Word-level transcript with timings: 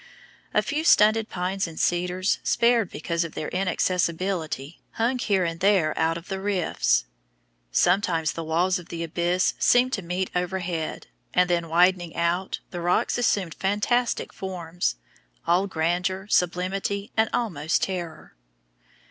A 0.51 0.63
few 0.63 0.83
stunted 0.83 1.29
pines 1.29 1.67
and 1.67 1.79
cedars, 1.79 2.39
spared 2.41 2.89
because 2.89 3.23
of 3.23 3.35
their 3.35 3.51
inaccessiblity, 3.51 4.79
hung 4.93 5.19
here 5.19 5.45
and 5.45 5.59
there 5.59 5.95
out 5.95 6.17
of 6.17 6.27
the 6.27 6.41
rifts. 6.41 7.05
Sometimes 7.71 8.31
the 8.33 8.43
walls 8.43 8.79
of 8.79 8.89
the 8.89 9.03
abyss 9.03 9.53
seemed 9.59 9.93
to 9.93 10.01
meet 10.01 10.31
overhead, 10.35 11.05
and 11.35 11.47
then 11.51 11.69
widening 11.69 12.15
out, 12.15 12.61
the 12.71 12.81
rocks 12.81 13.19
assumed 13.19 13.53
fantastic 13.53 14.33
forms, 14.33 14.95
all 15.45 15.67
grandeur, 15.67 16.25
sublimity, 16.31 17.11
and 17.15 17.29
almost 17.31 17.83
terror. 17.83 18.33